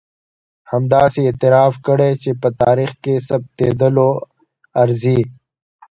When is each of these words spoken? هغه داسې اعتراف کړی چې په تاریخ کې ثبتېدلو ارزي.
هغه 0.71 0.87
داسې 0.95 1.19
اعتراف 1.27 1.73
کړی 1.87 2.11
چې 2.23 2.29
په 2.41 2.49
تاریخ 2.61 2.91
کې 3.03 3.13
ثبتېدلو 3.27 4.09
ارزي. 4.81 5.19